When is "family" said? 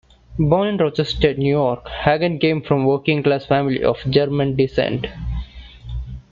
3.45-3.83